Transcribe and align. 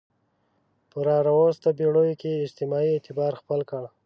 په 0.89 0.97
راوروسته 1.07 1.67
پېړیو 1.77 2.19
کې 2.21 2.31
اجماع 2.45 2.85
اعتبار 2.93 3.33
خپل 3.41 3.59
کړ 3.69 3.83